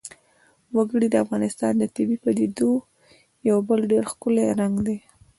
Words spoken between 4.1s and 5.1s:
ښکلی رنګ دی.